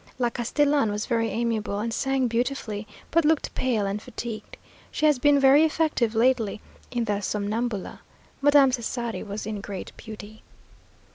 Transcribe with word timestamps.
La 0.17 0.31
Castellan 0.31 0.89
was 0.91 1.05
very 1.05 1.29
amiable, 1.29 1.77
and 1.77 1.93
sang 1.93 2.27
beautifully, 2.27 2.87
but 3.11 3.23
looked 3.23 3.53
pale 3.53 3.85
and 3.85 4.01
fatigued. 4.01 4.57
She 4.89 5.05
has 5.05 5.19
been 5.19 5.39
very 5.39 5.63
effective 5.63 6.15
lately 6.15 6.59
in 6.89 7.03
the 7.03 7.21
Somnambula. 7.21 7.99
Madame 8.41 8.71
Cesari 8.71 9.21
was 9.21 9.45
in 9.45 9.61
great 9.61 9.91
beauty. 9.97 10.41